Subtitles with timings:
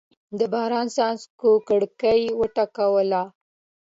[0.39, 3.21] د باران څاڅکو کړکۍ وټکوله.